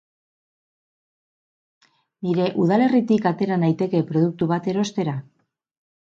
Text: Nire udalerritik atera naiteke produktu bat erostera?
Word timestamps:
Nire 2.29 2.47
udalerritik 2.65 3.29
atera 3.33 3.59
naiteke 3.67 4.03
produktu 4.09 4.51
bat 4.55 4.73
erostera? 4.75 5.17